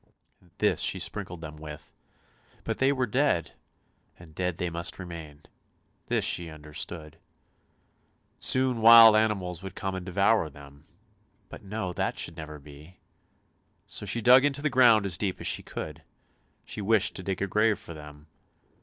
[0.57, 1.93] This she sprinkled them with;
[2.63, 3.51] but they were dead,
[4.17, 5.43] and dead they must remain!
[6.07, 7.19] This she under stood.
[8.39, 10.85] Soon wild animals would come and devour them;
[11.49, 12.97] but no, that should never be;
[13.85, 16.01] so she dug into the ground as deep as she could;
[16.65, 18.25] she wished to dig a grave for them.